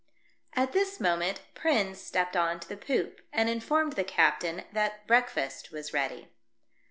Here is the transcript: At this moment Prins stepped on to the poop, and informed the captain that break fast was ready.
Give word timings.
At 0.55 0.71
this 0.71 0.99
moment 0.99 1.41
Prins 1.53 2.01
stepped 2.01 2.35
on 2.35 2.59
to 2.61 2.67
the 2.67 2.75
poop, 2.75 3.21
and 3.31 3.47
informed 3.47 3.93
the 3.93 4.03
captain 4.03 4.63
that 4.73 5.05
break 5.05 5.29
fast 5.29 5.71
was 5.71 5.93
ready. 5.93 6.29